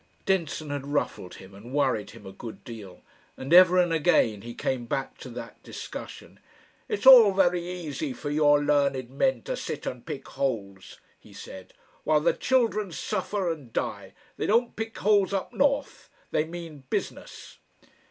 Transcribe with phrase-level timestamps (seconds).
[0.25, 3.03] Denson had ruffled him and worried him a good deal,
[3.37, 6.39] and ever and again he came back to that discussion.
[6.89, 11.73] "It's all very easy for your learned men to sit and pick holes," he said,
[12.03, 14.13] "while the children suffer and die.
[14.37, 16.09] They don't pick holes up north.
[16.31, 17.59] They mean business."